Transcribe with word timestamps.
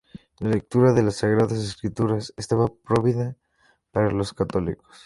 La 0.39 0.49
lectura 0.49 0.93
de 0.93 1.03
las 1.03 1.17
Sagradas 1.17 1.59
Escrituras 1.59 2.33
estaba 2.35 2.65
prohibida 2.83 3.37
para 3.91 4.09
los 4.09 4.33
católicos. 4.33 4.97